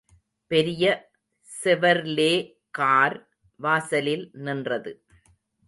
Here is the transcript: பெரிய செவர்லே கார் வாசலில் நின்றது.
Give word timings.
பெரிய 0.51 0.85
செவர்லே 1.49 2.33
கார் 2.69 3.17
வாசலில் 3.59 4.29
நின்றது. 4.33 4.93